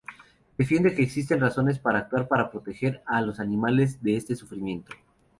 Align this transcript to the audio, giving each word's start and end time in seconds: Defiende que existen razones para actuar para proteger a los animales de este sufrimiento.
Defiende 0.57 0.95
que 0.95 1.03
existen 1.03 1.39
razones 1.41 1.77
para 1.77 1.99
actuar 1.99 2.27
para 2.27 2.49
proteger 2.49 3.03
a 3.05 3.21
los 3.21 3.39
animales 3.39 4.01
de 4.01 4.15
este 4.17 4.35
sufrimiento. 4.35 4.91